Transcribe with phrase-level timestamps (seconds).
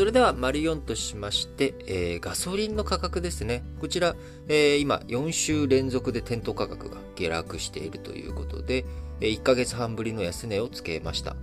[0.00, 3.62] それでは、丸4としまして、えー、ガソリンの価格ですね。
[3.80, 4.16] こちら、
[4.48, 8.86] えー、今、4週連続で店頭価格が下落しているということで、
[9.20, 11.36] 1ヶ月半ぶりの安値をつけました。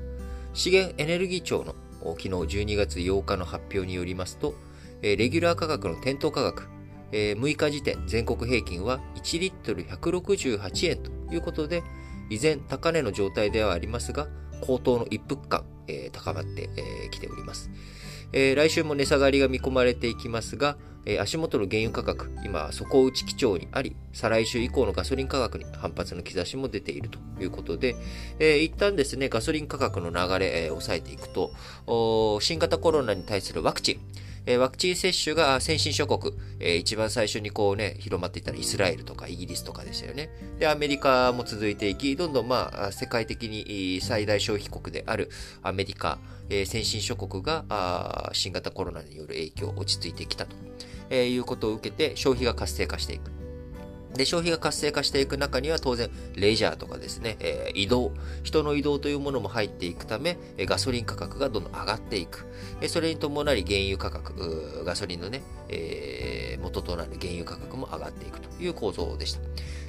[0.55, 1.75] 資源エネルギー庁の
[2.15, 4.55] 昨日12月8日の発表によりますと、
[5.03, 6.67] レギュラー価格の店頭価格、
[7.11, 11.83] 6日時点全国平均は1リットル168円ということで、
[12.31, 14.27] 依然高値の状態ではありますが、
[14.61, 15.63] 高騰の一服感、
[16.11, 16.71] 高まって
[17.11, 17.69] きております。
[18.33, 27.95] え来週も値下がりが見込まれていきますが、え足元の原油価格、今、底打ち基調にあり、再来週以降のガソリン価格に反発の兆しも出ているということで、
[28.39, 31.51] え一旦ですね、ガソリン価格の流れ、え抑えていくと、
[32.41, 33.99] 新型コロナに対するワクチン、
[34.49, 40.29] えワクチン接種が先進諸国、え一番最初にこうね、広まっていったらイスラエルとかイギリスとかでしたよね。
[40.57, 45.29] で、アメリカも続いていき、どんどんまあ、世界的に最大消費国である
[45.63, 46.17] アメリカ、
[46.49, 50.55] え先進諸国が新型コロナによる影響、落ち着いてきたと、
[51.09, 53.36] えいうことを受けて消費が活性化していく。
[54.15, 58.13] で、消費が活性化していく中には当然、レジャーとかですね、えー、移動、
[58.43, 62.45] 人の移動というものも入っていくため、ガソリン価格がどんどん上がっていく。
[62.87, 69.41] それに伴い原油価格、ガソリンのね、えー、元となる原油価格も上がっていくという構造でした。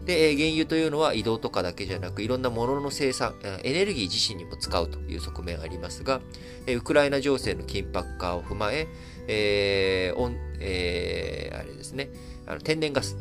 [0.05, 6.21] で、原油というのは移動とかだけじゃなく、いろんなものの生産、エネルギー自身にも使うという側面ありますが、
[6.67, 8.89] ウクライナ情勢の緊迫化を踏まえ、
[9.27, 12.09] えー、えー、あれですね、
[12.47, 13.17] あの天然ガス、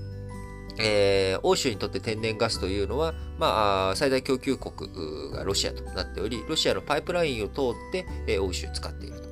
[0.80, 9.28] えー、欧州にとって天然ガスというのは、まあ、最大供給国がロシアとなっており、ロシアのパイプラインを通って、えー、欧州を使っていると。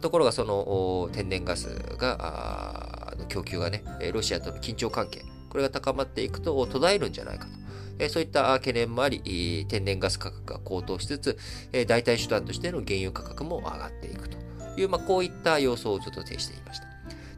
[0.00, 1.66] ところが、その天然ガス
[1.98, 7.60] が、の供給がね、ロシアとの緊張関係、これが高まっていくと途絶えるんじゃないかと。
[8.00, 11.38] えそういった懸念もあり、天然ガス価格が高騰しつつ、
[11.72, 14.38] え代替手段としての原油価格も上がっていくと
[14.78, 16.86] いう、まあ、こういった様相をちょっと呈していました。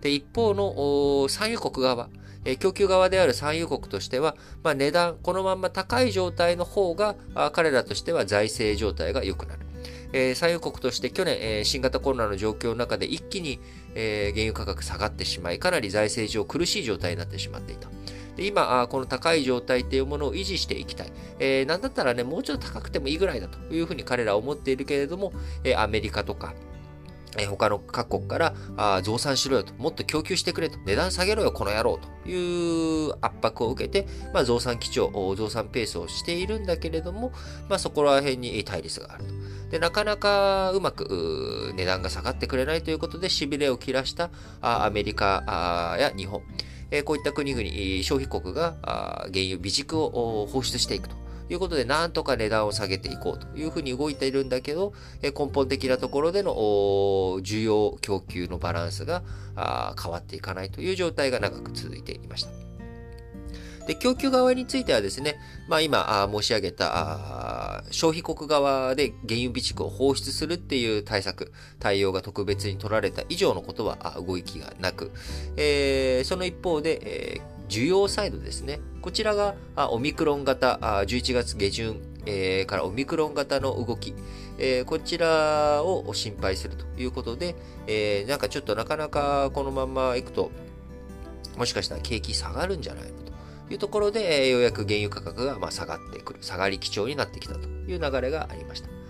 [0.01, 2.09] で、一方の産油国側、
[2.45, 7.17] え供給側である産油国としては、まあ、値段、このまんま高い状態の方が、
[7.53, 9.61] 彼らとしては財政状態が良くなる。
[10.13, 13.59] えー、産油国として去年、えー、新型コロナの状況の中で一気に、
[13.95, 17.89] えー、原油価格下がってしまい、かなり財政上苦しい状態になってしまっていた。
[18.37, 21.13] で今、この高い状態というものを維持していきたい。
[21.39, 25.33] えー、なんだったらね、もうちょっと高くてもいいぐらいだというふうに彼らは思っているけれども、
[25.65, 26.55] えー、アメリカとか、
[27.39, 37.33] え他の各国からあ増産しろよと、もっと供給してくれと、値段下げろよ、この野郎という圧迫を受けて、まあ、増産基調、増産ペースをしているんだけれども、
[37.69, 39.33] まあ、そこら辺に対立があると。
[39.71, 46.43] で、なかなかうまく値段が下がってくれないということで、痺れを切らしたアメリカや日本、
[46.91, 47.65] えこういった国々、
[48.03, 51.22] 消費国が原油、備蓄を放出していくと。
[51.53, 56.55] ということで、なんとか値段を下げていこうというふうに動いているんだけど、根本的なところでの
[57.43, 59.23] 需要供給のバランスが
[60.03, 62.51] 変わっていかないという状態が長く続いていました。
[63.87, 65.37] で、供給側についてはですね、
[65.69, 75.11] まあ今申し上げた消費国側で原油備蓄を放出するっていう対策、対応が特別に取られた以上のことは動きがなく、
[75.59, 78.81] えー、その一方で、えー需要サイドですね。
[79.01, 79.55] こちらが
[79.91, 84.15] オミクロン型、11月下旬、えー、からオミクロン型の動き、
[84.59, 87.57] えー、こちらを心配するということで、
[87.87, 90.51] えー、なんかちょっとなかなかこのままいくと、
[91.57, 93.33] もしかしたら景気下がるんじゃないのと
[93.73, 99.02] いうところで、えようやく原油価格がま下がってくる、下がり基調になってきたという流れがありました。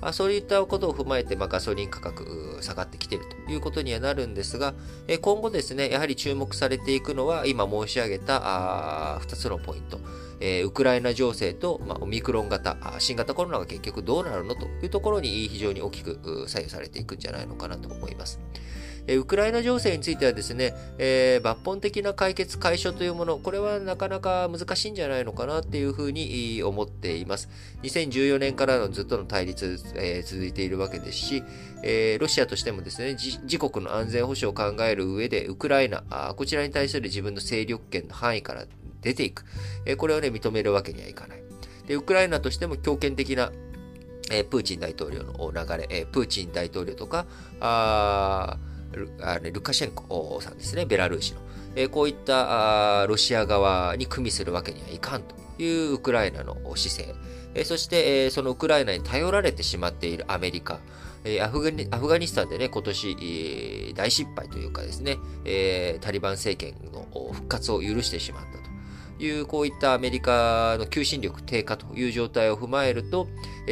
[0.00, 4.74] まあ、そういったことを踏まえて、まあ、ガソリン価格下がってきているということにはなるんですが、
[5.08, 9.98] え今後ですね、やはり注目されていくのは、今申し上げたあ2つのポイント。
[10.40, 18.40] えー、ウクライナ情勢と、まあ、オミクロン型、新型コロナが結局どうなるのというところに非常に大きく左右されていくんじゃないのかなと思います。
[19.16, 27.48] ウクライナ情勢についてはですね、え、抜本的な解決解消というもの、これはなかなか難しいんじゃないのかなっていうふうに思っています。
[27.82, 31.42] 2014年からのずっとの対立、え、続いているわけですし、
[31.82, 38.66] え、ロシアとしてもですね、自国の安全保障を考える上で、ウクライナ、あこちらに対する自分の勢力圏の範囲から
[39.00, 39.44] 出ていく。
[39.86, 41.42] えこれをね、認めるわけにはいかない。
[41.86, 43.52] で、ウクライナとしても強権的な
[44.30, 47.26] えプーチン大統領の流れ、えプーチン大統領とか、
[47.60, 48.58] あ
[48.92, 49.10] ル
[49.52, 51.40] ルカシェンコさんですね、ベラルーシの。
[51.76, 57.14] えこういったロシア側に組みするわけにはいかんというウクライナの姿勢。
[57.54, 60.80] えそして、えそのウクライナに頼られてしまっているアメリカ。
[61.24, 63.16] えアフガニアフガニスタンでね、今年、
[63.90, 68.67] え大失敗というかですね、えタリバン政権の復活を許してしまったと。
[69.18, 73.28] いう、こういったアメリカの求心力低下という状態を踏まえると、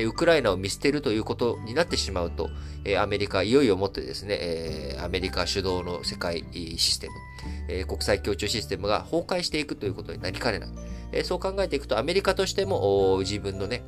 [0.07, 2.51] ウクライナを見捨てるということになってしまうと、
[2.99, 6.45] アメリカ、いよいよもってですね、アメリカ主導の世界
[6.77, 7.09] システ
[7.69, 11.25] ム、国際協調システムが崩壊していくということになりかねない。
[11.25, 13.83] そう考えていくと、アメリカとしても自分のね、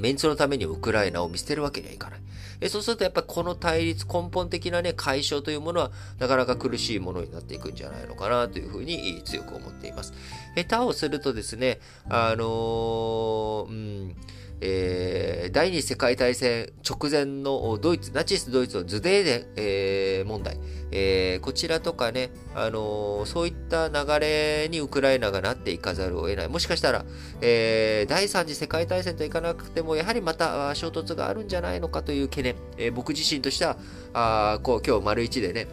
[0.00, 2.20] メンツのためにウクライナを見捨てるわけにはいかない。
[2.60, 10.12] えそうするとやっぱりこの対立、根本的なね、解消というものはなかなか苦しいものになっていくんじゃないのかなというふうに強く思っています。
[10.54, 14.16] 下手をするとですね、あのー、うん、
[14.60, 20.58] えー、第二次世界大戦直前のドイツ、ナチスドイツのズデーデン、えー、問題、
[20.90, 26.48] えー、こちらとかね、あのー、そういった流れにウクライナがなっていかざるを得ない。
[26.48, 27.04] もしかしたら、
[27.40, 33.76] えー、第三次世界大戦といかなくても、やはりまた衝突があるんじゃないのかという懸念、えー、僕自身としては、
[34.14, 35.66] あこう今日丸一でね、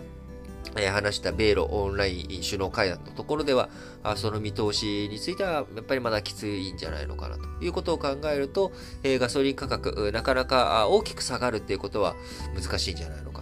[0.78, 3.70] え話した米ロオンライン首脳会談のところでは、
[4.16, 8.72] その見通しについては、やっぱりまだきついんじゃないのかなということを考えると、
[9.04, 12.16] えガソリン価格、なかなか大きく下がるっていうことは
[12.56, 13.33] 難しいんじゃないのか。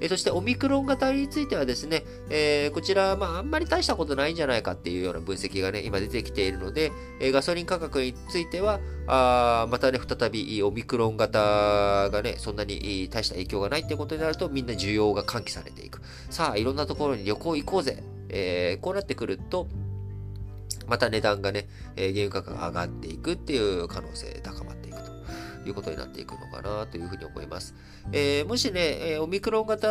[0.00, 16.00] えそしてオミクロン型についてはですね、えー、こちら、まあ、あんまり大したことないんじゃないかっていうような分析がね、今出てきているので、え、ガソリン価格については、あまたね、再びオミクロン型がね、そんなに大した影響がないってことになると、みんな需要が喚起されていく。
[16.30, 18.02] さあ、いろんなところに旅行行こうぜ。
[18.28, 19.68] えー、こうなってくると、
[20.86, 24.75] また値段がね、え、原油価格が上がっていくっていう可能性高まって
[25.66, 25.70] い。
[25.70, 27.74] うことになっていくのかなというふうに思います。
[28.12, 29.88] えー、もしね、えオミクロン型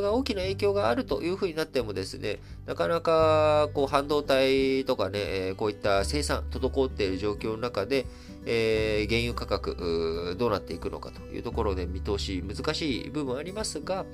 [0.00, 5.18] が大きな影響があるというふうになってもですね、なかなかこう半導体とかね
[5.50, 8.06] え、こういった生産、滞っている状況の中で、
[8.46, 14.04] えー、原油価格どうなっていくのかというところで見通し難しい部分ありますが、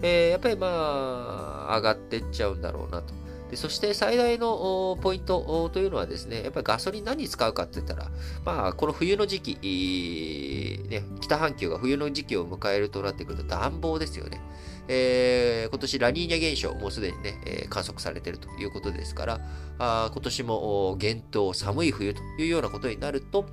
[0.00, 3.14] えー、やっぱりまあ上がってっちゃうんだろうなと。
[3.50, 8.10] でそして最大のポイントというのはですね、やっぱりガソリン何に使うかって言ったら、
[8.44, 14.40] まあ、この冬の時期、ね、北半球が冬の時期を迎えるとなってくると暖房ですよね。
[14.88, 19.40] えー、今年ラニーニャ現象、もうすでにね、えー、観測されているということですから、
[19.78, 23.46] あ今年も厳冬、寒い冬というようなことになると、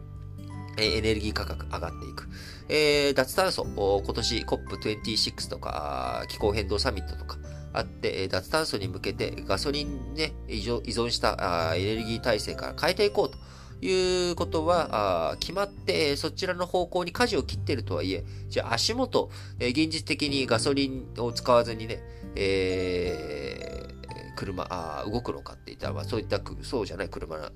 [0.78, 2.28] エネルギー価格上がっていく。
[2.68, 7.38] えー、脱炭素、今年 COP26 とか気候変動サミットとか、
[7.78, 13.38] あって、脱炭素に向けてガソリンね、依存したエネルギー体制から変えていこうと。
[13.82, 19.30] いうことは決まって、そちらの方向に舵を切っているとはいえ、じゃあ足元、
[19.60, 22.00] 現実的にガソリンを使わずにね、
[22.36, 27.52] えー、車あ、動くのかって言ったら、そういった、そうじゃない車あ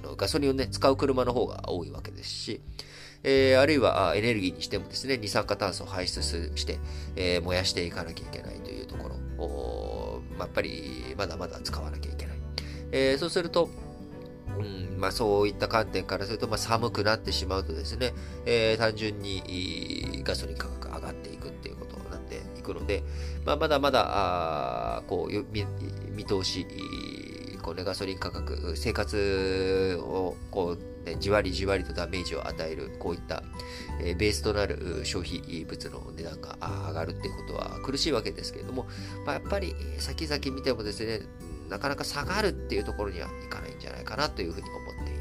[0.00, 2.60] の、ガソリンをね、使う車の方が多いわけですし、
[3.24, 6.78] えー、あるいはエネルギーにしてもですね、二酸化炭素を排出して、
[7.16, 8.83] えー、燃やしていかなきゃいけないという
[10.38, 12.36] やっぱりまだまだ使わなきゃいけない。
[12.92, 13.68] えー、そうすると、
[14.58, 18.12] うんまあ、そういった観点からすると、まあ、寒くなってしまうとですね、
[18.46, 23.02] えー、単純にガソリン価格上がっていくっていうことになっていくので、
[23.44, 24.04] まあ、まだまだ
[24.98, 25.66] あこう見
[26.14, 26.66] 見通し、
[27.64, 33.42] こうね、ガソリン価格、生活をこう、ね、じわりじわりとダメージを与える、こういった、
[34.02, 36.58] えー、ベースとなる消費物の値段が
[36.88, 38.86] 上がるっていうことは苦しいわけですけれども、
[39.24, 41.22] まあ、やっぱり先々見てもですね、
[41.70, 45.13] なかなか下がるっていうところにはいかないんじゃないかなというふうに思っています。